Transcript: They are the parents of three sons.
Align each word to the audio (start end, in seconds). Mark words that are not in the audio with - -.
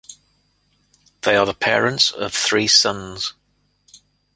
They 1.21 1.35
are 1.35 1.45
the 1.45 1.53
parents 1.53 2.09
of 2.09 2.33
three 2.33 2.65
sons. 2.67 3.35